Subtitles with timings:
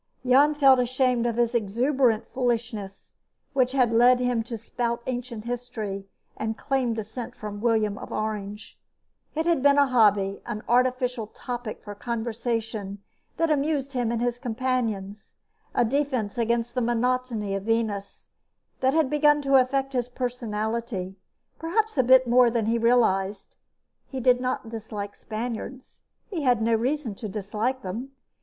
[0.25, 3.13] Jan felt ashamed of the exuberant foolishness
[3.53, 8.79] which had led him to spout ancient history and claim descent from William of Orange.
[9.35, 12.97] It had been a hobby, and artificial topic for conversation
[13.37, 15.35] that amused him and his companions,
[15.75, 18.29] a defense against the monotony of Venus
[18.79, 21.15] that had begun to affect his personality
[21.59, 23.55] perhaps a bit more than he realized.
[24.07, 28.13] He did not dislike Spaniards; he had no reason to dislike them.